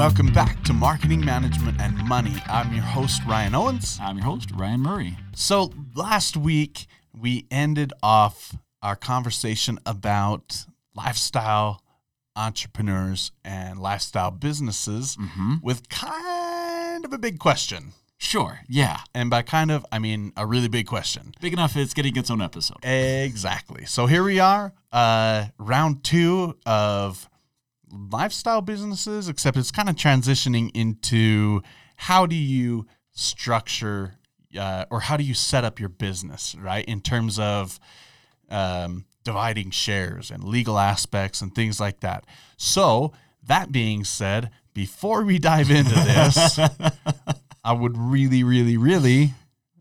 [0.00, 2.32] Welcome back to Marketing Management and Money.
[2.46, 3.98] I'm your host, Ryan Owens.
[4.00, 5.18] I'm your host, Ryan Murray.
[5.34, 11.82] So, last week we ended off our conversation about lifestyle
[12.34, 15.56] entrepreneurs and lifestyle businesses Mm-hmm.
[15.62, 17.92] with kind of a big question.
[18.16, 19.00] Sure, yeah.
[19.14, 21.34] And by kind of, I mean a really big question.
[21.42, 22.82] Big enough it's getting its own episode.
[22.82, 23.84] Exactly.
[23.84, 27.28] So here we are, uh, round two of
[27.92, 31.62] lifestyle businesses, except it's kind of transitioning into
[31.96, 34.14] how do you structure
[34.58, 36.84] uh, or how do you set up your business, right?
[36.86, 37.78] In terms of
[38.48, 42.24] um, dividing shares and legal aspects and things like that.
[42.56, 43.12] So,
[43.44, 46.58] that being said, before we dive into this,
[47.64, 49.34] I would really, really, really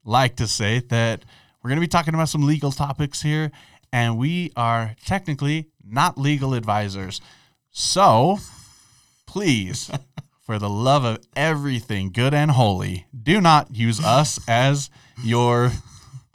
[0.04, 1.26] like to say that
[1.62, 3.52] we're going to be talking about some legal topics here,
[3.92, 7.22] and we are technically not legal advisors.
[7.82, 8.40] So,
[9.26, 9.90] please,
[10.46, 14.90] for the love of everything good and holy, do not use us as
[15.24, 15.72] your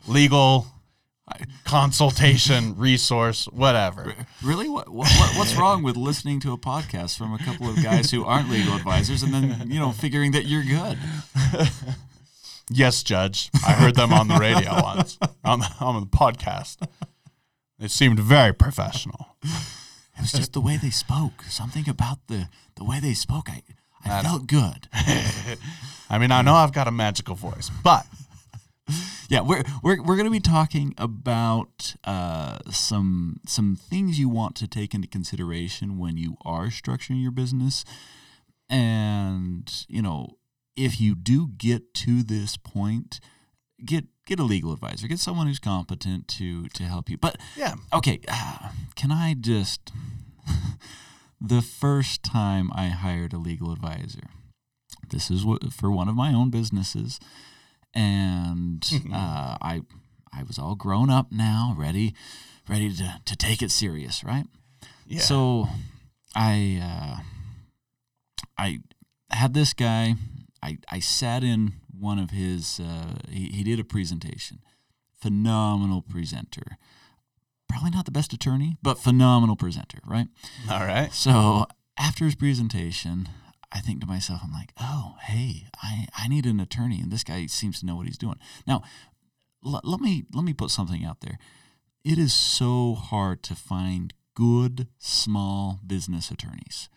[0.08, 0.66] legal
[1.28, 4.14] uh, consultation resource, whatever.
[4.42, 4.70] Really?
[4.70, 8.10] What, what, what- what's wrong with listening to a podcast from a couple of guys
[8.10, 10.98] who aren't legal advisors and then, you know, figuring that you're good?
[12.70, 13.50] Yes, Judge.
[13.66, 16.78] I heard them on the radio once, on the, on the podcast.
[17.78, 19.36] It seemed very professional.
[20.16, 21.42] It was just the way they spoke.
[21.48, 23.48] Something about the, the way they spoke.
[23.50, 23.62] I,
[24.04, 24.88] I felt good.
[26.10, 28.06] I mean, I know I've got a magical voice, but
[29.28, 34.54] Yeah, we're we're, we're going to be talking about uh, some some things you want
[34.56, 37.84] to take into consideration when you are structuring your business,
[38.68, 40.36] and you know
[40.76, 43.20] if you do get to this point,
[43.84, 47.16] get get a legal advisor, get someone who's competent to to help you.
[47.16, 49.92] But yeah, okay, uh, can I just
[51.40, 54.28] the first time I hired a legal advisor,
[55.10, 57.20] this is what, for one of my own businesses,
[57.94, 59.82] and uh, I
[60.32, 62.14] I was all grown up now, ready
[62.68, 64.46] ready to to take it serious, right?
[65.06, 65.20] yeah.
[65.20, 65.68] So
[66.34, 67.22] I uh,
[68.58, 68.80] I
[69.30, 70.14] had this guy.
[70.64, 72.80] I, I sat in one of his.
[72.80, 74.60] Uh, he, he did a presentation.
[75.20, 76.78] Phenomenal presenter.
[77.68, 80.26] Probably not the best attorney, but phenomenal presenter, right?
[80.70, 81.12] all right.
[81.12, 81.66] So
[81.98, 83.28] after his presentation,
[83.72, 87.24] I think to myself, I'm like, oh, hey, I, I need an attorney, and this
[87.24, 88.36] guy seems to know what he's doing.
[88.66, 88.82] Now,
[89.64, 91.38] l- let me let me put something out there.
[92.04, 96.88] It is so hard to find good small business attorneys.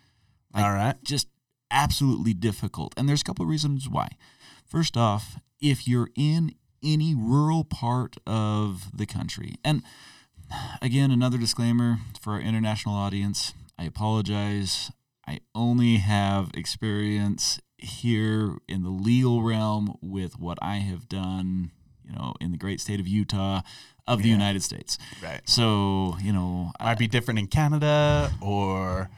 [0.54, 0.96] Like, All right.
[1.04, 1.28] Just
[1.72, 4.10] absolutely difficult, and there's a couple of reasons why.
[4.66, 9.82] First off, if you're in any rural part of the country, and
[10.82, 13.54] again, another disclaimer for our international audience.
[13.80, 14.92] I apologize.
[15.28, 21.72] I only have experience here in the legal realm with what I have done,
[22.04, 23.62] you know, in the great state of Utah
[24.08, 24.36] of the Yeah.
[24.36, 24.98] United States.
[25.22, 25.42] Right.
[25.48, 29.10] So, you know, I, Might be different in Canada or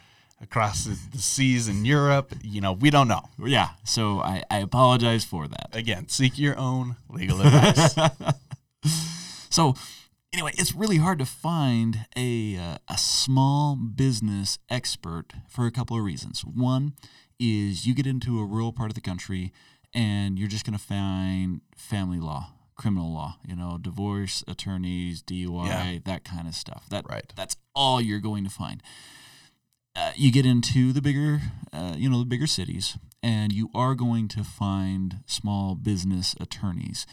[0.41, 2.33] across the, seas in Europe.
[2.43, 3.23] You know, we don't know.
[3.43, 5.69] yeah, so I, I apologize for that.
[5.73, 7.95] Again, seek your own legal advice.
[9.51, 9.73] So,
[10.31, 15.97] anyway, it's really hard to find a uh, a small business expert for a couple
[15.97, 16.41] of reasons.
[16.45, 16.93] One
[17.39, 19.51] is you get into a rural part of the country
[19.93, 25.67] and you're just going to find family law, criminal law, you know, divorce attorneys, DUI,
[25.67, 25.97] Yeah.
[26.05, 26.85] that kind of stuff.
[26.89, 27.33] That Right.
[27.35, 28.83] that's all you're going to find.
[29.99, 31.41] Uh, you get into the bigger,
[31.73, 37.05] uh, you know, the bigger cities, and you are going to find small business attorneys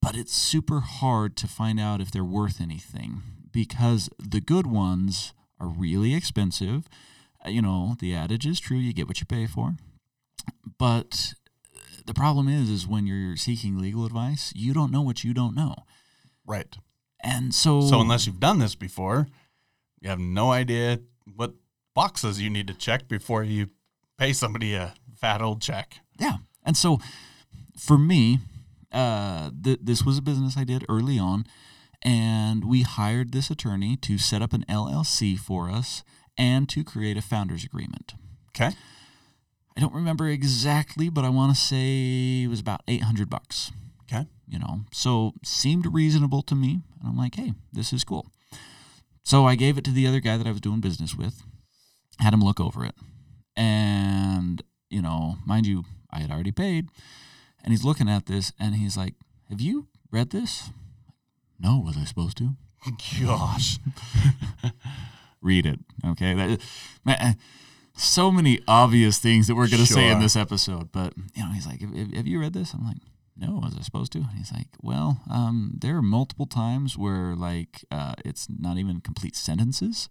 [0.00, 5.32] but it's super hard to find out if they're worth anything because the good ones
[5.60, 6.88] are really expensive.
[7.44, 9.76] Uh, You know, the adage is true, you get what you pay for.
[10.78, 11.34] But
[12.06, 15.54] the problem is is when you're seeking legal advice, you don't know what you don't
[15.54, 15.74] know.
[16.46, 16.76] right.
[17.20, 19.26] And so So unless you've done this before,
[20.00, 21.00] you have no idea
[21.36, 21.54] what
[21.94, 23.70] boxes you need to check before you
[24.16, 26.00] pay somebody a fat old check.
[26.18, 26.36] Yeah.
[26.64, 26.98] And so
[27.76, 28.38] for me,
[28.92, 31.44] uh, th- this was a business I did early on,
[32.02, 36.02] and we hired this attorney to set up an LLC for us
[36.36, 38.14] and to create a founder's agreement.
[38.50, 38.70] Okay.
[39.76, 43.70] I don't remember exactly, but I want to say it was about 800 bucks,
[44.02, 44.26] Okay.
[44.48, 44.80] you know.
[44.92, 48.32] So seemed reasonable to me, and I'm like, "Hey, this is cool."
[49.28, 51.42] So I gave it to the other guy that I was doing business with,
[52.18, 52.94] had him look over it.
[53.54, 56.88] And, you know, mind you, I had already paid.
[57.62, 59.16] And he's looking at this and he's like,
[59.50, 60.70] Have you read this?
[61.60, 62.52] No, was I supposed to?
[63.20, 63.78] Gosh.
[65.42, 65.80] Read it.
[66.06, 66.32] Okay.
[66.32, 66.60] That,
[67.04, 67.32] man, eh,
[67.98, 70.90] so many obvious things that we're going to say in this episode.
[70.90, 72.72] But you know, he's like, have you read this?
[72.72, 72.96] I'm like,
[73.38, 74.18] no, was I supposed to?
[74.18, 79.00] And he's like, well, um, there are multiple times where like uh, it's not even
[79.00, 80.08] complete sentences.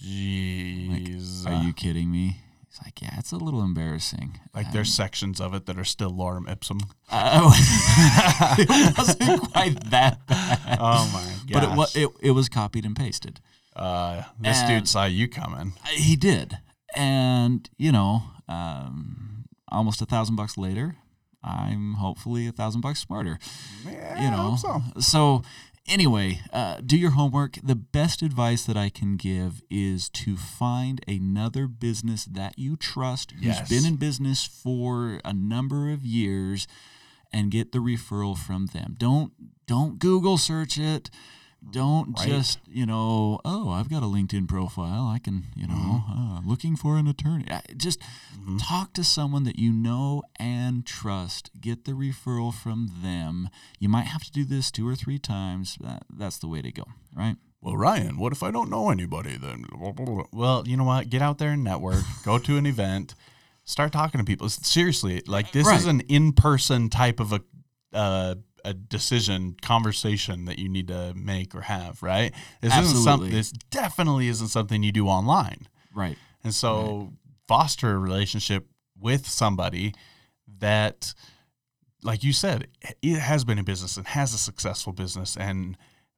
[0.00, 1.46] Jeez.
[1.46, 2.38] Are you kidding me?
[2.68, 4.40] He's like, yeah, it's a little embarrassing.
[4.54, 6.78] like there's sections of it that are still lorem ipsum.
[7.10, 7.50] Uh,
[8.58, 10.78] it wasn't quite that bad.
[10.80, 11.52] Oh my god.
[11.52, 13.40] But it was it, it was copied and pasted.
[13.76, 15.74] uh, this And- dude saw you coming.
[15.90, 16.58] He did,
[16.94, 20.96] and you know, um, almost a thousand bucks later,
[21.44, 23.38] I'm hopefully a thousand bucks smarter.
[23.84, 24.82] Yeah, You know, so.
[25.00, 25.42] so
[25.86, 27.58] anyway, uh, do your homework.
[27.62, 33.32] The best advice that I can give is to find another business that you trust,
[33.32, 33.68] who's Yes.
[33.68, 36.66] been in business for a number of years,
[37.32, 38.94] and get the referral from them.
[38.98, 39.32] Don't
[39.66, 41.08] don't Google search it.
[41.70, 42.28] Don't Right.
[42.28, 45.06] just you know, oh, I've got a LinkedIn profile.
[45.06, 46.12] I can you know, Mm-hmm.
[46.36, 47.46] uh, looking for an attorney.
[47.50, 48.00] Uh, Just
[48.58, 51.50] talk to someone that you know and trust.
[51.60, 53.48] Get the referral from them.
[53.78, 55.78] You might have to do this two or three times.
[55.80, 56.84] That, that's the way to go,
[57.16, 57.36] right?
[57.60, 59.64] Well, Ryan, what if I don't know anybody then?
[60.32, 61.08] Well, you know what?
[61.10, 62.02] Get out there and network.
[62.24, 63.14] go to an event.
[63.64, 64.48] Start talking to people.
[64.48, 65.78] Seriously, like this Right.
[65.78, 67.40] is an in-person type of a
[67.92, 72.32] uh, a decision conversation that you need to make or have, right?
[72.60, 73.30] This isn't something.
[73.30, 75.68] This definitely isn't something you do online.
[75.94, 76.16] Right.
[76.44, 77.12] And so
[77.46, 78.66] foster a relationship
[78.98, 79.94] with somebody
[80.58, 81.14] that
[82.02, 82.66] like you said,
[83.00, 85.76] it has been in business and has a successful business and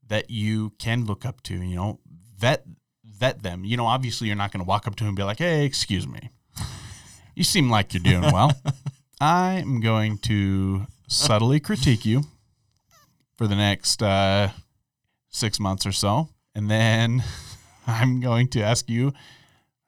[0.08, 2.00] that you can look up to, you know,
[2.36, 2.64] vet
[3.04, 3.64] vet them.
[3.64, 5.64] You know, obviously you're not going to walk up to him and be like, "Hey,
[5.64, 6.30] excuse me.
[7.34, 8.52] You seem like you're doing well.
[9.20, 12.22] I'm going to subtly critique you
[13.36, 14.50] for the next uh,
[15.30, 17.22] 6 months or so, and then
[17.86, 19.12] I'm going to ask you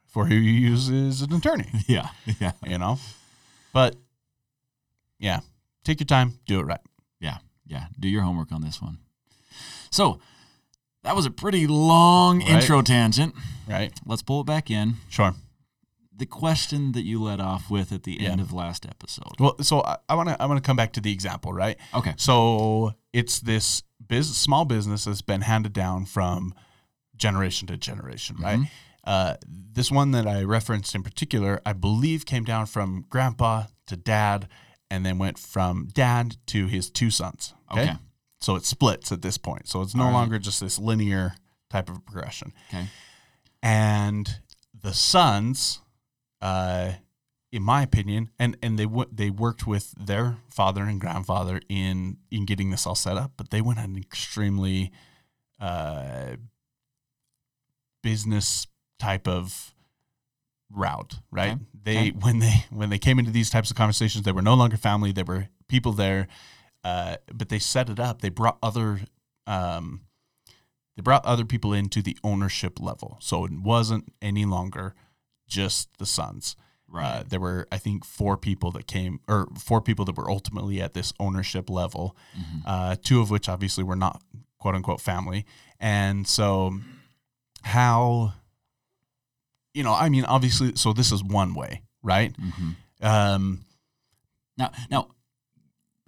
[0.06, 2.08] for who you use as an attorney, Yeah.
[2.40, 2.52] Yeah.
[2.66, 2.98] you know?
[3.72, 3.96] But
[5.19, 5.40] yeah,
[5.84, 6.81] take your time, do it right.
[7.20, 7.38] Yeah.
[7.66, 7.87] Yeah.
[7.98, 8.98] Do your homework on this one.
[9.90, 10.20] So
[11.02, 12.49] that was a pretty long Right.
[12.62, 13.34] intro tangent.
[13.69, 13.92] Right?
[14.06, 14.94] Let's pull it back in.
[15.08, 15.34] Sure.
[16.18, 19.34] The question that you led off with at the end of last episode.
[19.38, 21.76] Well, so I want to I want to come back to the example, right?
[21.94, 22.14] Okay.
[22.16, 26.54] So it's this business, small business that's been handed down from
[27.16, 28.60] generation to generation, right?
[28.60, 28.68] Mhm.
[29.04, 33.96] Uh, this one that I referenced in particular, I believe, came down from grandpa to
[33.96, 34.48] dad,
[34.90, 37.54] and then went from dad to his two sons.
[37.70, 37.96] Okay, Okay.
[38.40, 39.68] so it splits at this point.
[39.68, 40.12] So it's no right.
[40.12, 41.34] longer just this linear
[41.70, 42.52] type of progression.
[42.70, 42.88] Okay.
[43.62, 44.40] and
[44.82, 45.80] the sons,
[46.41, 46.93] uh,
[47.53, 52.19] in my opinion, and and they w- they worked with their father and grandfather in
[52.31, 54.93] in getting this all set up, but they went an extremely
[55.61, 56.37] uh,
[58.03, 58.67] business
[58.99, 59.75] type of
[60.71, 61.53] route, right?
[61.53, 61.65] Okay.
[61.83, 62.11] They Okay.
[62.11, 65.12] when they when they came into these types of conversations, they were no longer family;
[65.12, 66.29] they were people there,
[66.85, 68.21] uh, but they set it up.
[68.21, 69.00] They brought other.
[69.47, 70.03] Um,
[70.97, 73.19] they brought other people into the ownership level.
[73.21, 74.94] So it wasn't any longer
[75.46, 76.56] just the sons.
[76.88, 77.04] Right.
[77.20, 80.81] Uh, there were, I think, four people that came, or four people that were ultimately
[80.81, 82.62] at this ownership level, Mhm.
[82.64, 84.22] uh, two of which obviously were not
[84.58, 85.44] quote unquote family.
[85.81, 86.78] And so,
[87.62, 88.34] how,
[89.75, 92.35] you know, I mean, obviously, so this is one way, right?
[92.38, 92.76] Mhm.
[93.02, 93.62] Um,
[94.59, 95.09] Now, now,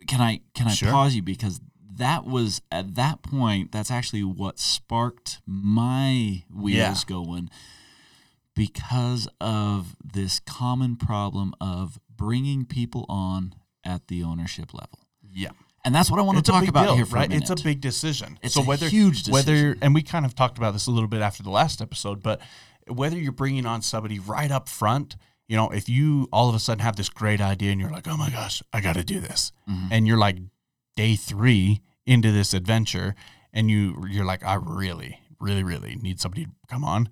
[0.06, 0.90] can I can I Sure.
[0.90, 1.60] pause you because
[1.96, 3.72] that was at that point.
[3.72, 6.94] That's actually what sparked my wheels Yeah.
[7.06, 7.50] going
[8.58, 15.50] because of this common problem of bringing people on at the ownership level, yeah.
[15.84, 17.32] and that's what I want to it's a talk about deal, here for right?
[17.32, 18.38] It's a big decision.
[18.42, 19.78] It's so a whether huge whether decision.
[19.80, 22.40] and we kind of talked about this a little bit after the last episode, but
[22.88, 26.58] whether you're bringing on somebody right up front, you know, if you all of a
[26.58, 29.20] sudden have this great idea and you're like, oh my gosh, I got to do
[29.20, 29.88] this, Mhm.
[29.92, 30.36] and you're like
[30.96, 33.14] day three into this adventure,
[33.52, 37.08] and you you're like, I really, really, really need somebody to come on.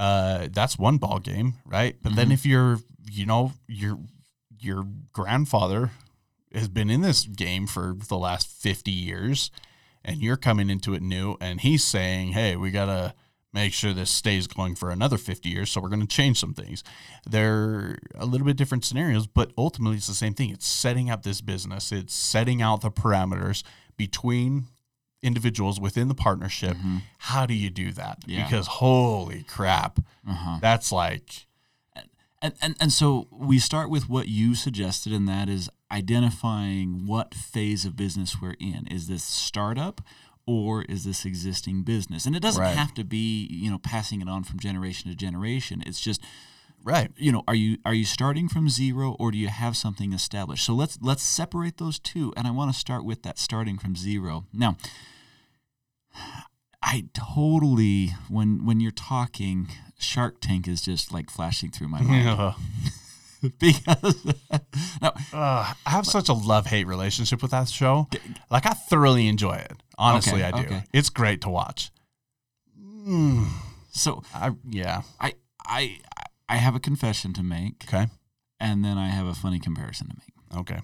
[0.00, 1.96] Uh, that's one ball game, right?
[2.02, 2.32] But then Mhm.
[2.32, 2.80] if you're,
[3.10, 3.98] you know, your
[4.58, 5.90] your grandfather
[6.54, 9.50] has been in this game for the last 50 years
[10.04, 13.14] and you're coming into it new and he's saying hey we got to
[13.54, 16.52] make sure this stays going for another 50 years so we're going to change some
[16.52, 16.82] things
[17.26, 21.22] they're a little bit different scenarios but ultimately it's the same thing it's setting up
[21.22, 23.62] this business it's setting out the parameters
[23.96, 24.66] between
[25.22, 27.02] individuals within the partnership Mhm.
[27.18, 28.44] how do you do that Yeah.
[28.44, 30.58] because holy crap Uh-huh.
[30.60, 31.46] that's like
[32.42, 37.34] And, and and so we start with what you suggested, and that is identifying what
[37.34, 38.86] phase of business we're in.
[38.86, 40.00] Is this startup
[40.46, 42.24] or is this existing business?
[42.26, 42.76] And it doesn't Right.
[42.76, 45.82] have to be, you know, passing it on from generation to generation.
[45.86, 46.20] It's just
[46.82, 47.10] Right.
[47.16, 50.64] you know are you are you starting from zero or do you have something established
[50.64, 53.94] so let's let's separate those two and i want to start with that starting from
[53.96, 54.76] zero now
[56.82, 59.68] i totally when when you're talking
[59.98, 62.54] shark tank is just like flashing through my mind Ugh.
[63.58, 64.24] because
[65.02, 68.08] no Ugh, I have such a love hate relationship with that show.
[68.50, 69.82] Like I thoroughly enjoy it.
[69.96, 70.66] Honestly, Okay, I do.
[70.66, 70.84] okay.
[70.92, 71.90] It's great to watch.
[72.78, 73.48] Mm,
[73.92, 75.02] so I yeah.
[75.18, 75.32] i
[75.64, 75.98] i
[76.50, 78.06] i have a confession to make Okay.
[78.58, 80.80] and then i have a funny comparison to make Okay.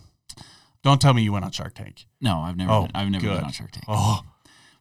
[0.85, 2.07] Don't tell me you went on Shark Tank.
[2.21, 3.37] no i've never Oh, been, i've never good.
[3.37, 4.21] been on shark tank Oh,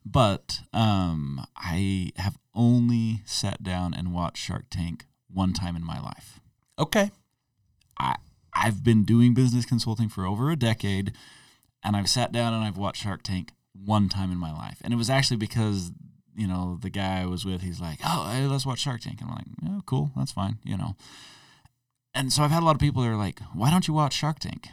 [0.05, 5.99] But um, I have only sat down and watched Shark Tank one time in my
[5.99, 6.39] life.
[6.77, 7.09] okay.
[7.99, 8.15] I
[8.53, 11.11] I've been doing business consulting for over a decade,
[11.83, 14.93] and I've sat down and I've watched Shark Tank one time in my life, and
[14.93, 15.91] it was actually because
[16.35, 19.21] you know the guy I was with, he's like, "Oh, hey, let's watch Shark Tank,"
[19.21, 20.95] and I'm like, "Oh, cool, that's fine," you know.
[22.13, 24.13] And so I've had a lot of people that are like, "Why don't you watch
[24.13, 24.69] Shark Tank?"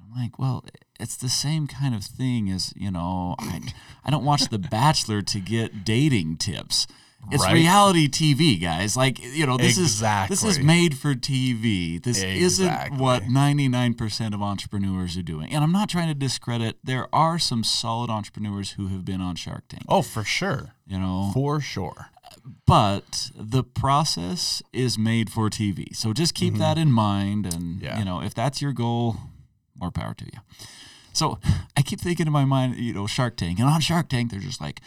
[0.00, 0.64] I'm like, "Well,
[0.98, 3.34] it's the same kind of thing as you know.
[3.38, 3.62] I
[4.04, 6.86] I don't watch The Bachelor to get dating tips."
[7.30, 7.54] It's Right.
[7.54, 8.96] reality TV, guys.
[8.96, 12.02] Like you know, this is this is made for TV.
[12.02, 15.50] This isn't what 99% of entrepreneurs are doing.
[15.52, 16.78] And I'm not trying to discredit.
[16.84, 19.84] There are some solid entrepreneurs who have been on Shark Tank.
[19.88, 20.74] Oh, for sure.
[20.86, 22.08] You know, For sure.
[22.66, 25.94] but the process is made for TV.
[25.96, 27.46] So just keep that in mind.
[27.46, 27.84] And, Mm-hmm.
[27.84, 27.98] Yeah.
[27.98, 29.16] you know, if that's your goal,
[29.80, 30.40] more power to you.
[31.12, 31.38] So
[31.76, 33.58] I keep thinking in my mind, you know, Shark Tank.
[33.58, 34.80] And on Shark Tank, they're just like,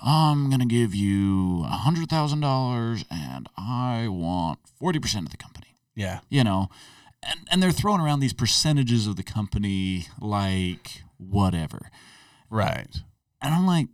[0.00, 6.20] I'm going to give you a $100,000 and I want 40% of the company Yeah.
[6.28, 6.68] you know
[7.22, 11.90] and and they're throwing around these percentages of the company like whatever
[12.50, 12.94] Right.
[13.40, 13.88] and i'm like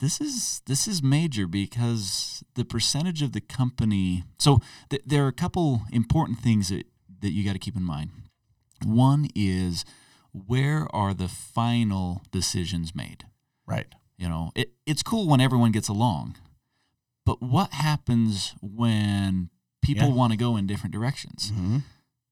[0.00, 5.28] this is this is major because the percentage of the company so th- there are
[5.28, 6.84] a couple important things that
[7.22, 8.10] that you got to keep in mind
[8.84, 9.84] one is
[10.32, 13.24] where are the final decisions made
[13.66, 13.88] Right.
[14.18, 16.36] You know, it, it's cool when everyone gets along,
[17.24, 19.50] but what happens when
[19.82, 20.14] people Yeah.
[20.14, 21.52] want to go in different directions?
[21.52, 21.82] Mhm.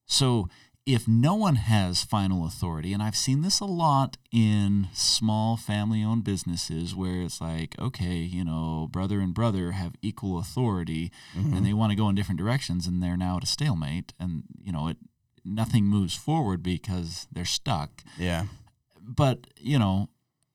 [0.07, 0.49] So
[0.85, 6.03] if no one has final authority, and I've seen this a lot in small family
[6.05, 11.57] owned businesses where it's like, okay, you know, brother and brother have equal authority Mhm.
[11.57, 14.45] and they want to go in different directions and they're now at a stalemate and,
[14.63, 14.99] you know, it
[15.45, 18.47] nothing moves forward because they're stuck Yeah.
[19.01, 20.09] but you know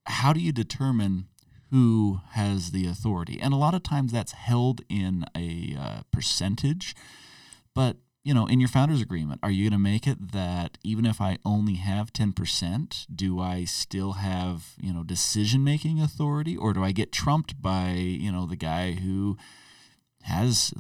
[0.06, 1.28] how do you determine
[1.70, 3.40] who has the authority?
[3.42, 6.96] And a lot of times that's held in a uh, percentage.
[7.74, 11.08] But you know in your founders agreement are you going to make it that even
[11.08, 16.56] if i only have 10% do i still have you know decision making authority?
[16.56, 19.38] Or do i get trumped by you know the guy who
[20.24, 20.72] has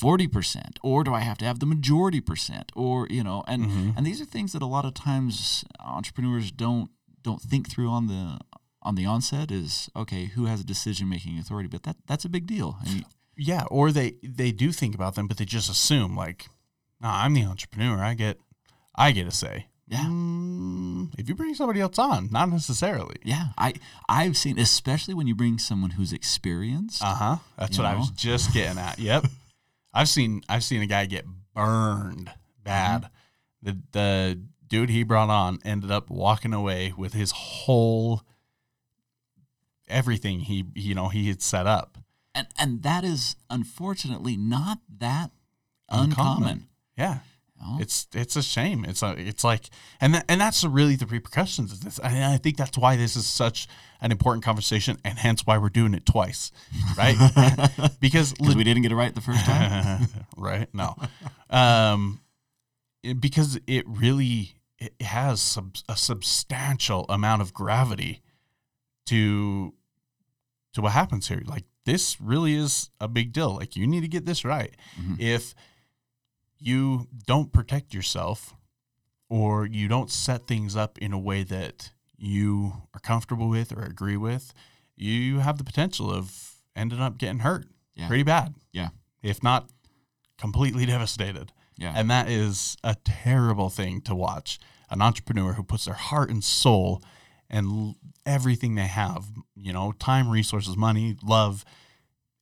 [0.00, 2.72] 40% or do i have to have the majority percent?
[2.74, 3.96] Or you know and Mhm.
[3.96, 6.90] and these are things that a lot of times entrepreneurs don't
[7.22, 8.38] don't think through on the
[8.86, 12.28] on the onset is okay who has a decision making authority but that that's a
[12.28, 12.78] big deal
[13.38, 16.48] Yeah, or they they do think about them, but they just assume like,
[17.02, 17.98] nah, I'm the entrepreneur.
[18.10, 18.38] I get,
[18.94, 19.66] I get a say.
[19.88, 20.06] Yeah.
[20.08, 23.16] Mm, if you bring somebody else on, not necessarily.
[23.22, 23.74] yeah i
[24.08, 27.36] i've seen especially when you bring someone who's experienced Uh huh.
[27.58, 28.98] That's what I was just getting at.
[28.98, 29.26] Yep.
[29.98, 31.24] I've seen I've seen a guy get
[31.54, 32.30] burned
[32.64, 33.02] bad.
[33.02, 33.66] Mm-hmm.
[33.66, 38.22] The the dude he brought on ended up walking away with his whole
[39.88, 41.98] everything he you know he had set up.
[42.34, 45.30] and and that is unfortunately not that
[45.88, 47.18] uncommon, Yeah.
[47.54, 47.78] you know?
[47.80, 48.84] It's it's a shame.
[48.84, 51.98] It's a, it's like and that, and that's really the repercussions of this.
[52.00, 53.68] And I think that's why this is such
[54.00, 56.50] an important conversation, and hence why we're doing it twice,
[56.98, 57.16] right?
[58.00, 60.68] because 'Cause we didn't get it right the first time right?
[60.74, 60.96] No,
[61.48, 62.20] um,
[63.02, 68.20] it- because it really it has sub, a substantial amount of gravity
[69.06, 69.72] to
[70.76, 71.42] to what happens here.
[71.44, 73.54] Like this really is a big deal.
[73.56, 74.74] Like you need to get this right.
[75.00, 75.18] Mhm.
[75.20, 75.54] If
[76.58, 78.54] you don't protect yourself
[79.28, 83.82] or you don't set things up in a way that you are comfortable with or
[83.82, 84.54] agree with,
[84.96, 88.08] you have the potential of ending up getting hurt Yeah.
[88.08, 88.54] pretty bad.
[88.72, 88.90] Yeah.
[89.22, 89.68] If not
[90.38, 91.52] completely devastated.
[91.78, 94.58] yeah And that is a terrible thing to watch.
[94.90, 97.02] An entrepreneur who puts their heart and soul
[97.50, 101.64] and l- everything they have, you know, time, resources, money, love,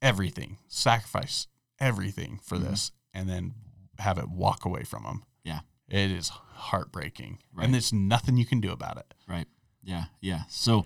[0.02, 1.46] everything, sacrifice
[1.78, 2.62] everything for Mhm.
[2.70, 3.54] this, and then
[3.98, 5.24] have it walk away from them.
[5.44, 5.60] Yeah.
[5.88, 7.38] It is heartbreaking.
[7.52, 7.64] Right.
[7.64, 9.12] And there's nothing you can do about it.
[9.28, 9.46] Right.
[9.82, 10.06] Yeah.
[10.20, 10.44] Yeah.
[10.48, 10.84] So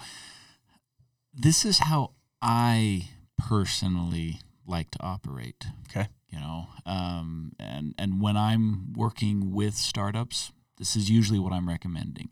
[1.33, 5.67] this is how I personally like to operate.
[5.89, 6.09] Okay.
[6.29, 11.69] You know, Um, and and when I'm working with startups, this is usually what I'm
[11.69, 12.31] recommending.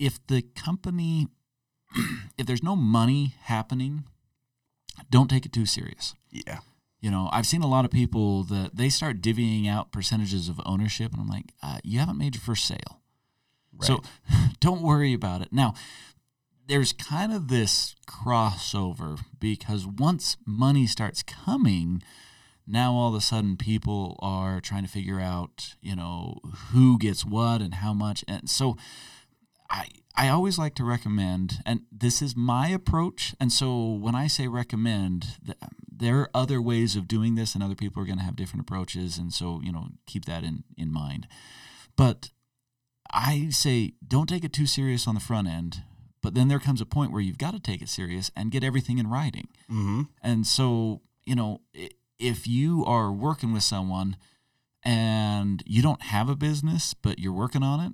[0.00, 1.28] If the company,
[2.38, 4.04] if there's no money happening,
[5.10, 6.14] don't take it too serious.
[6.32, 6.58] Yeah.
[7.00, 10.60] You know, I've seen a lot of people that they start divvying out percentages of
[10.66, 13.00] ownership, and I'm like, uh, you haven't made your first sale.
[13.80, 14.02] So
[14.60, 15.52] don't worry about it.
[15.52, 15.74] Now,
[16.66, 22.02] there's kind of this crossover because once money starts coming,
[22.66, 26.38] now all of a sudden people are trying to figure out, you know,
[26.72, 28.24] who gets what and how much.
[28.28, 28.76] And so
[29.70, 33.34] I I always like to recommend, and this is my approach.
[33.40, 35.38] And so when I say recommend,
[35.90, 38.62] there are other ways of doing this, and other people are going to have different
[38.62, 39.16] approaches.
[39.16, 41.26] And so, you know, keep that in, in mind.
[41.96, 42.30] But
[43.12, 45.82] I say don't take it too serious on the front end
[46.22, 48.64] but then there comes a point where you've got to take it serious and get
[48.64, 49.48] everything in writing.
[49.70, 50.02] Mm-hmm.
[50.22, 51.60] And so, you know,
[52.18, 54.16] if you are working with someone
[54.82, 57.92] and you don't have a business, but you're working on it,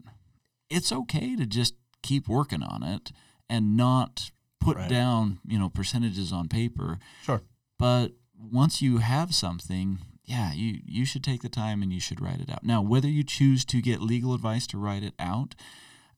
[0.70, 3.12] it's okay to just keep working on it
[3.48, 4.30] and not
[4.60, 4.88] put right.
[4.90, 6.98] down, you know, percentages on paper.
[7.22, 7.42] Sure.
[7.78, 12.20] But once you have something, yeah, you, you should take the time and you should
[12.20, 12.64] write it out.
[12.64, 15.54] Now, whether you choose to get legal advice to write it out,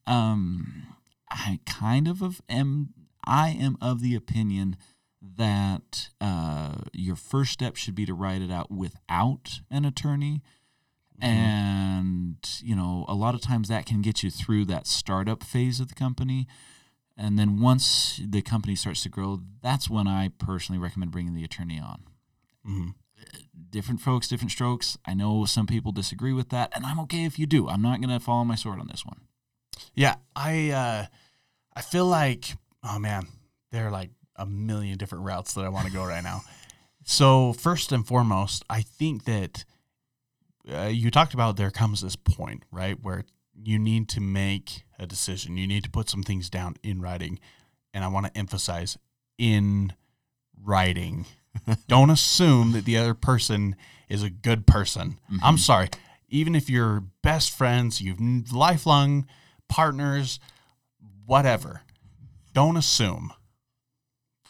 [0.07, 0.87] um,
[1.31, 4.76] I kind of am I am of the opinion
[5.21, 10.40] that uh, your first step should be to write it out without an attorney.
[11.21, 11.25] Mm-hmm.
[11.25, 12.17] And,
[12.62, 15.88] you know, a lot of times that can get you through that startup phase of
[15.88, 16.47] the company.
[17.17, 21.45] And then once the company starts to grow, that's when I personally recommend bringing the
[21.45, 22.03] attorney on.
[22.67, 22.88] Mm-hmm.
[23.71, 24.97] Different folks, different strokes.
[25.05, 27.69] I know some people disagree with that, and I'm okay if you do.
[27.69, 29.21] I'm not going to fall on my sword on this one.
[29.95, 31.07] Yeah, I uh,
[31.75, 33.27] I feel like oh man,
[33.73, 36.43] there are like a million different routes that I want to go right now.
[37.11, 39.65] So first and foremost, I think that
[40.72, 45.07] uh, you talked about there comes this point right where you need to make a
[45.07, 45.57] decision.
[45.57, 47.38] You need to put some things down in writing,
[47.92, 48.98] and I want to emphasize
[49.37, 49.92] in
[50.62, 51.26] writing.
[51.88, 53.76] Don't assume that the other person
[54.09, 55.18] is a good person.
[55.31, 55.38] Mm-hmm.
[55.42, 55.88] I'm sorry.
[56.28, 58.20] Even if you're best friends, you've
[58.52, 59.26] lifelong
[59.68, 60.38] partners,
[61.26, 61.83] whatever.
[62.52, 63.33] Don't assume,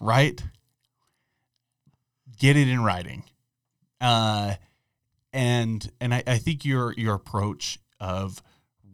[0.00, 0.42] right?
[2.38, 3.24] Get it in writing.
[4.00, 4.54] Uh,
[5.32, 8.42] and and I, I think your your approach of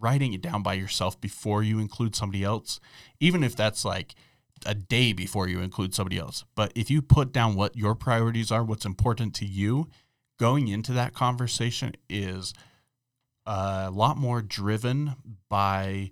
[0.01, 2.81] writing it down by yourself before you include somebody else,
[3.21, 4.15] even if that's like
[4.67, 6.45] a day before you include somebody else.
[6.55, 9.89] But if you put down what your priorities are, what's important to you,
[10.39, 12.53] going into that conversation is
[13.47, 15.15] a lot more driven
[15.49, 16.11] by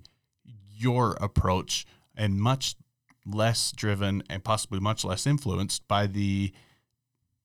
[0.71, 2.77] your approach and much
[3.25, 6.53] less driven and possibly much less influenced by the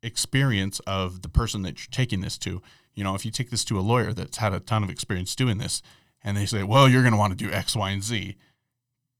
[0.04, 2.62] experience of the person that you're taking this to.
[2.94, 5.36] You know, if you take this to a lawyer that's had a ton of experience
[5.36, 5.82] doing this
[6.24, 8.36] and they say, well, you're going to want to do X, Y, and Z,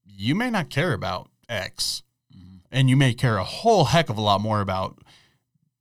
[0.04, 2.02] you may not care about X.
[2.34, 2.56] Mm-hmm.
[2.72, 4.98] And you may care a whole heck of a lot more about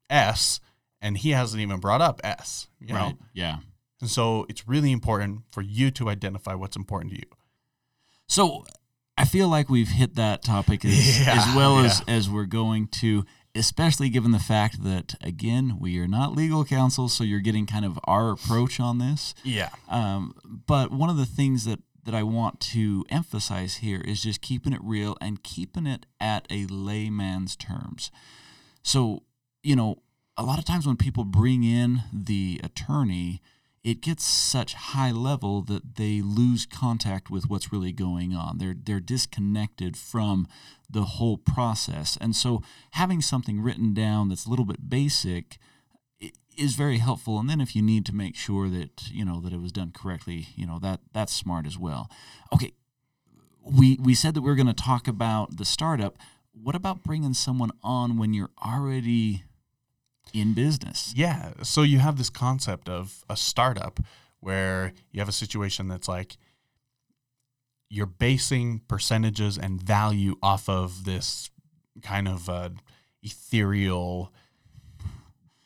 [0.10, 0.60] S.
[1.02, 2.68] And he hasn't even brought up S.
[2.80, 3.10] You right.
[3.10, 3.18] Know?
[3.34, 3.58] Yeah.
[4.00, 7.30] And so it's really important for you to identify what's important to you.
[8.28, 8.66] So
[9.18, 11.86] I feel like we've hit that topic as, yeah, as well yeah.
[11.86, 13.26] as, as we're going to,
[13.58, 17.86] especially given the fact that, again, we are not legal counsel, so you're getting kind
[17.86, 19.34] of our approach on this.
[19.44, 19.70] Yeah.
[19.90, 24.42] Um, but one of the things that, that I want to emphasize here is just
[24.42, 28.12] keeping it real and keeping it at a layman's terms.
[28.84, 29.24] So,
[29.64, 30.02] you know,
[30.38, 33.42] a lot of times when people bring in the attorney,
[33.84, 38.58] it gets such high level that they lose contact with what's really going on.
[38.58, 40.48] They're they're disconnected from
[40.90, 42.18] the whole process.
[42.20, 42.62] And so
[42.92, 45.58] having something written down that's a little bit basic
[46.58, 47.40] is very helpful.
[47.40, 49.92] And then if you need to make sure that, you know, that it was done
[49.96, 52.10] correctly, you know, that that's smart as well.
[52.54, 52.74] Okay.
[53.62, 56.18] We we said that we are going to talk about the startup.
[56.54, 59.44] What about bringing someone on when you're already
[60.34, 61.14] in business.
[61.16, 61.52] Yeah.
[61.64, 64.00] So you have this concept of a startup
[64.40, 66.38] where you have a situation that's like
[67.90, 71.50] you're basing percentages and value off of this
[72.02, 72.70] kind of uh,
[73.24, 74.34] ethereal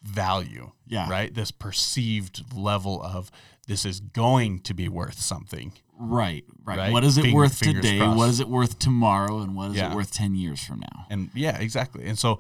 [0.04, 0.72] value.
[0.88, 1.10] Yeah.
[1.10, 1.34] Right?
[1.34, 3.32] This perceived level of
[3.68, 5.74] this is going to be worth something.
[5.98, 6.78] Right, right.
[6.78, 6.92] right?
[6.92, 8.00] What is it Finger, worth today?
[8.00, 8.18] Crossed.
[8.18, 9.40] What is it worth tomorrow?
[9.42, 9.92] And what is yeah.
[9.92, 11.06] it worth 10 years from now?
[11.12, 12.08] And yeah, exactly.
[12.08, 12.40] And so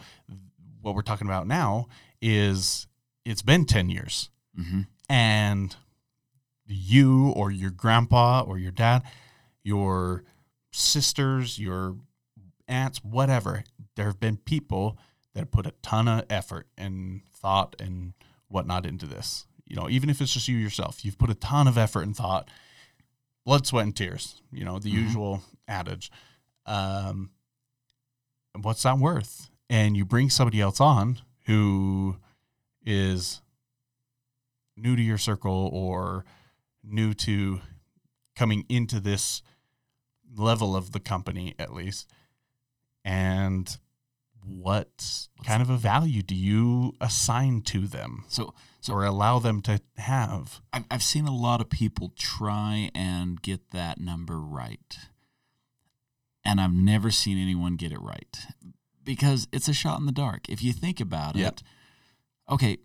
[0.81, 1.87] what we're talking about now
[2.21, 2.87] is
[3.25, 4.29] it's been 10 years
[4.59, 4.81] mm-hmm.
[5.09, 5.75] and
[6.65, 9.03] you or your grandpa or your dad,
[9.63, 10.23] your
[10.71, 11.95] sisters, your
[12.67, 13.63] aunts, whatever,
[13.95, 14.97] there have been people
[15.33, 18.13] that have put a ton of effort and thought and
[18.47, 19.45] whatnot into this.
[19.65, 22.15] You know, even if it's just you yourself, you've put a ton of effort and
[22.15, 22.49] thought,
[23.45, 24.41] blood, sweat, and tears.
[24.51, 25.03] You know, the Mhm.
[25.03, 26.11] usual adage.
[26.65, 27.31] Um,
[28.61, 29.49] what's that worth?
[29.69, 32.17] And you bring somebody else on who
[32.85, 33.41] is
[34.75, 36.25] new to your circle or
[36.83, 37.61] new to
[38.35, 39.41] coming into this
[40.35, 42.07] level of the company at least.
[43.03, 43.77] And
[44.43, 48.25] what kind of a value do you assign to them?
[48.27, 50.61] So so or allow them to have?
[50.73, 54.97] I've, I've seen a lot of people try and get that number right.
[56.43, 58.35] And I've never seen anyone get it right
[59.03, 60.47] because it's a shot in the dark.
[60.49, 61.53] If you think about Yep.
[61.53, 61.63] it,
[62.49, 62.77] okay,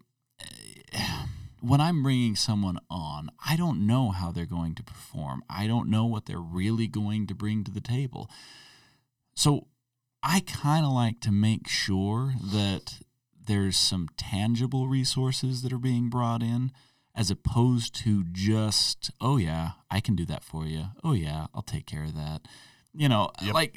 [1.60, 5.42] when I'm bringing someone on, I don't know how they're going to perform.
[5.48, 8.30] I don't know what they're really going to bring to the table.
[9.34, 9.66] So
[10.22, 13.00] I kind of like to make sure that
[13.46, 16.72] there's some tangible resources that are being brought in
[17.14, 20.86] as opposed to just, oh, yeah, I can do that for you.
[21.02, 22.42] Oh, yeah, I'll take care of that.
[22.92, 23.54] You know, Yep.
[23.54, 23.76] like,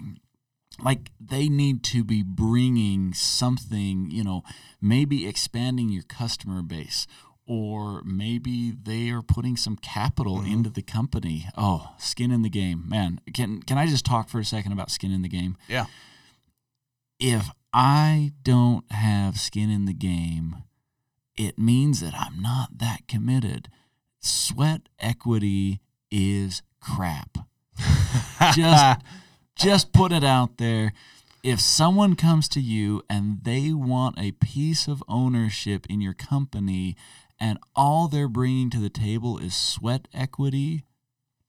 [0.83, 4.43] like they need to be bringing something, you know,
[4.81, 7.05] maybe expanding your customer base
[7.45, 10.51] or maybe they are putting some capital Mhm.
[10.51, 11.47] into the company.
[11.57, 12.87] Oh, skin in the game.
[12.87, 15.57] Man, can can I just talk for a second about skin in the game?
[15.67, 15.85] Yeah.
[17.19, 20.63] If I don't have skin in the game,
[21.35, 23.69] it means that I'm not that committed.
[24.19, 25.79] Sweat equity
[26.11, 27.37] is crap.
[28.55, 29.01] Just
[29.59, 30.93] just put it out there.
[31.43, 36.95] If someone comes to you and they want a piece of ownership in your company
[37.39, 40.83] and all they're bringing to the table is sweat equity,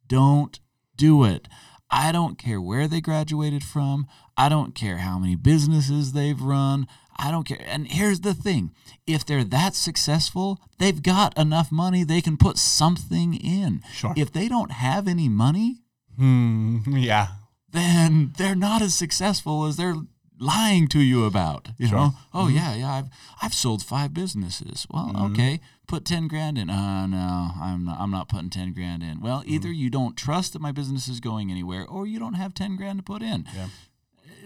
[0.07, 0.61] don't
[0.96, 1.49] do it.
[1.90, 4.07] I don't care where they graduated from.
[4.37, 6.87] I don't care how many businesses they've run.
[7.16, 7.61] I don't care.
[7.66, 8.73] And here's the thing
[9.07, 13.83] if they're that successful, they've got enough money they can put something in.
[13.92, 15.83] sure If they don't have any money,
[16.16, 17.29] hmm, yeah
[17.72, 19.96] then they're not as successful as they're
[20.38, 21.68] lying to you about.
[21.78, 21.98] You Sure.
[21.98, 22.54] know, oh Mhm.
[22.54, 23.09] yeah, yeah, I've
[23.42, 24.87] I've sold five businesses.
[24.90, 25.30] Well, Mhm.
[25.33, 26.70] okay, put ten grand in.
[26.70, 28.00] Uh, no, I'm not.
[28.00, 29.20] I'm not putting ten grand in.
[29.20, 29.50] Well, Mm-hmm.
[29.54, 32.76] either you don't trust that my business is going anywhere, or you don't have ten
[32.76, 33.46] grand to put in.
[33.54, 33.68] Yeah.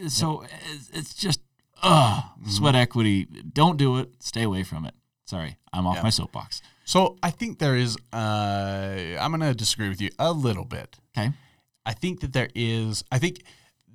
[0.05, 1.41] Uh, So it's, it's just,
[1.83, 2.51] ugh, Mm-hmm.
[2.51, 3.27] sweat equity.
[3.53, 4.15] Don't do it.
[4.19, 4.95] Stay away from it.
[5.27, 6.03] Sorry, I'm off Yeah.
[6.03, 6.61] my soapbox.
[6.85, 7.97] So I think there is.
[8.13, 10.99] Uh, I'm going to disagree with you a little bit.
[11.17, 11.33] Okay.
[11.87, 13.05] I think that there is.
[13.11, 13.43] I think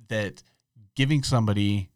[0.08, 0.42] that
[0.94, 1.90] giving somebody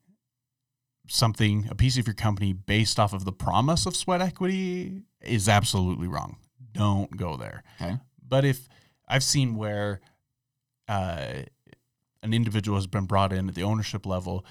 [1.09, 5.48] something, a piece of your company, based off of the promise of sweat equity is
[5.48, 6.37] absolutely wrong.
[6.72, 7.62] Don't go there.
[7.80, 7.98] Okay.
[8.26, 8.68] But if
[9.07, 10.00] I've seen where
[10.88, 11.42] uh,
[12.22, 14.44] an individual has been brought in at the ownership level,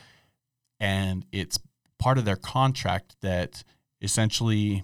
[0.80, 1.60] and it's
[2.00, 3.64] part of their contract that
[4.02, 4.84] essentially,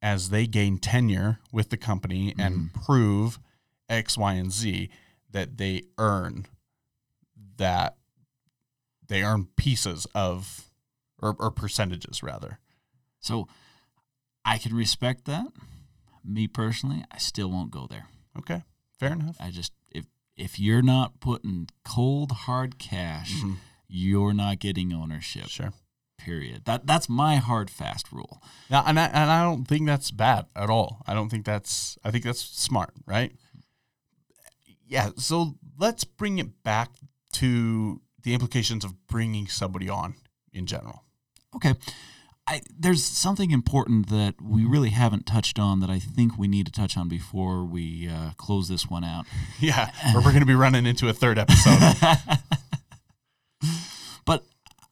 [0.00, 3.38] as they gain tenure with the company and prove
[3.88, 4.88] X, Y, and Z,
[5.32, 6.46] that they earn
[7.56, 7.96] that
[9.08, 10.70] they earn pieces of
[11.20, 12.58] or, or percentages rather.
[13.20, 13.48] So
[14.44, 15.46] I can respect that.
[16.24, 18.06] Me personally, I still won't go there.
[18.38, 18.62] Okay,
[18.98, 19.36] fair enough.
[19.40, 23.56] I just if if you're not putting cold hard cash, Mhm.
[23.88, 25.48] you're not getting ownership.
[25.48, 25.72] Sure.
[26.18, 26.64] Period.
[26.66, 28.42] That that's my hard fast rule.
[28.70, 31.02] Now, and I, and I don't think that's bad at all.
[31.06, 31.96] I don't think that's.
[32.04, 33.32] I think that's smart, right?
[34.90, 35.10] Yeah.
[35.16, 36.90] So let's bring it back
[37.34, 40.16] to the implications of bringing somebody on
[40.52, 41.04] in general.
[41.54, 41.74] Okay.
[42.46, 46.66] I, there's something important that we really haven't touched on that I think we need
[46.66, 49.26] to touch on before we uh, close this one out.
[49.60, 51.78] Yeah, or we're going to be running into a third episode.
[54.26, 54.44] but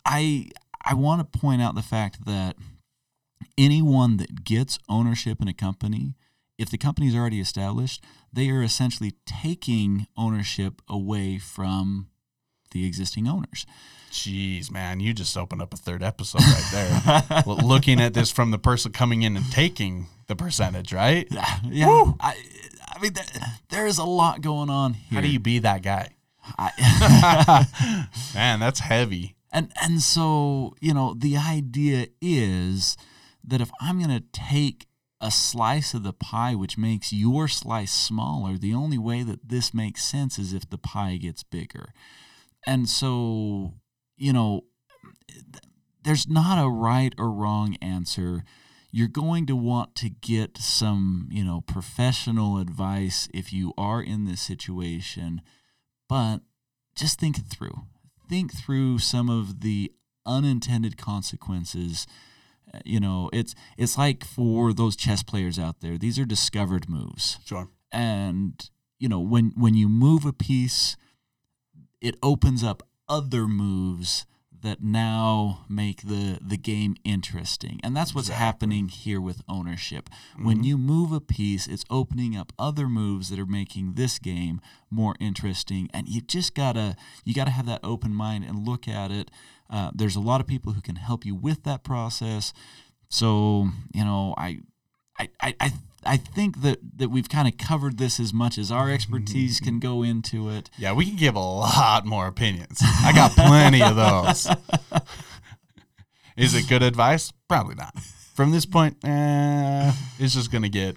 [0.05, 0.51] I
[0.85, 2.55] I want to point out the fact that
[3.57, 6.15] anyone that gets ownership in a company,
[6.59, 12.09] if the company is already established, they are essentially taking ownership away from
[12.73, 13.65] the existing owners.
[14.11, 17.43] Jeez, man, you just opened up a third episode right there.
[17.47, 21.27] Well, Looking at this from the person coming in and taking the percentage, right?
[21.65, 22.35] yeah, I,
[22.89, 23.25] I mean, there,
[23.71, 25.17] there is a lot going on here.
[25.17, 26.11] How do you be that guy?
[26.59, 27.67] I,
[28.35, 29.37] Man, that's heavy.
[29.53, 32.97] And and so, you know, the idea is
[33.45, 34.88] that if I'm going to take
[35.21, 39.75] a slice of the pie which makes your slice smaller, the only way that this
[39.75, 41.93] makes sense is if the pie gets bigger.
[42.67, 43.75] And so,
[44.17, 44.63] you know,
[46.05, 48.45] there's not a right or wrong answer.
[48.93, 54.25] You're going to want to get some, you know, professional advice if you are in
[54.25, 55.43] this situation,
[56.09, 56.39] but
[56.95, 57.83] just think it through
[58.29, 59.93] think through some of the
[60.27, 62.07] unintended consequences
[62.85, 67.39] You know, it's it's like for those chess players out there, these are discovered moves
[67.45, 67.69] Sure.
[67.93, 70.97] and you know when when you move a piece
[72.01, 74.27] it opens up other moves
[74.63, 77.81] that now make the the game interesting.
[77.83, 78.45] And that's what's Exactly.
[78.47, 80.09] happening here with ownership.
[80.41, 84.61] When you move a piece it's opening up other moves that are making this game
[84.91, 85.89] more interesting.
[85.95, 89.31] And you just gotta you gotta have that open mind and look at it.
[89.71, 92.53] Uh, there's a lot of people who can help you with that process.
[93.09, 94.61] So you know i
[95.19, 95.29] I,
[95.61, 95.73] I,
[96.05, 99.79] I think that, that we've kind of covered this as much as our expertise can
[99.79, 100.71] go into it.
[100.79, 102.79] Yeah, we can give a lot more opinions.
[102.83, 104.49] I got plenty of those.
[106.37, 107.33] Is it good advice?
[107.49, 107.99] Probably not.
[108.35, 110.97] From this point, eh, it's just gonna get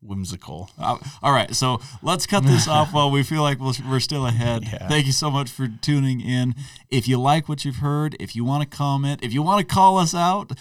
[0.00, 0.70] whimsical.
[0.78, 4.26] Uh, all right, so let's cut this off while we feel like we'll, we're still
[4.26, 4.62] ahead.
[4.64, 4.88] Yeah.
[4.88, 6.54] Thank you so much for tuning in.
[6.88, 9.74] If you like what you've heard, if you want to comment, if you want to
[9.74, 10.52] call us out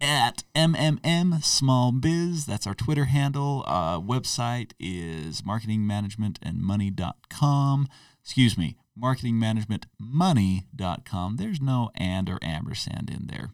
[0.00, 3.64] at MMM Small Biz, that's our Twitter handle.
[3.66, 7.88] Uh, website is marketingmanagementandmoney.com.
[8.22, 11.36] Excuse me, marketingmanagementmoney.com.
[11.36, 13.50] There's no and or ampersand in there.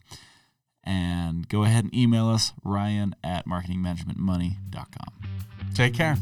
[0.83, 5.12] And go ahead and email us, ryan at marketingmanagementmoney.com.
[5.74, 6.16] Take care.